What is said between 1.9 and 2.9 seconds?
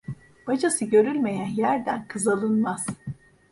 kız alınmaz.